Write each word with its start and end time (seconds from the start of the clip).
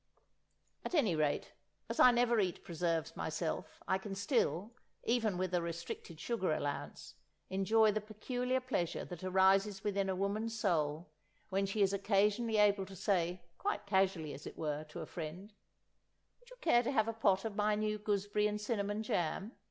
At 0.83 0.95
any 0.95 1.15
rate, 1.15 1.51
as 1.87 1.99
I 1.99 2.09
never 2.09 2.39
eat 2.39 2.63
preserves 2.63 3.15
myself, 3.15 3.83
I 3.87 3.99
can 3.99 4.15
still, 4.15 4.71
even 5.03 5.37
with 5.37 5.53
a 5.53 5.61
restricted 5.61 6.19
sugar 6.19 6.51
allowance, 6.51 7.13
enjoy 7.51 7.91
the 7.91 8.01
peculiar 8.01 8.59
pleasure 8.61 9.05
that 9.05 9.23
arises 9.23 9.83
within 9.83 10.09
a 10.09 10.15
woman's 10.15 10.59
soul 10.59 11.11
when 11.49 11.67
she 11.67 11.83
is 11.83 11.93
occasionally 11.93 12.57
able 12.57 12.87
to 12.87 12.95
say, 12.95 13.43
quite 13.59 13.85
casually 13.85 14.33
as 14.33 14.47
it 14.47 14.57
were, 14.57 14.85
to 14.85 15.01
a 15.01 15.05
friend: 15.05 15.53
"Would 16.39 16.49
you 16.49 16.57
care 16.61 16.81
to 16.81 16.91
have 16.91 17.07
a 17.07 17.13
pot 17.13 17.45
of 17.45 17.55
my 17.55 17.75
new 17.75 17.99
gooseberry 17.99 18.47
and 18.47 18.59
cinnamon 18.59 19.03
jam? 19.03 19.51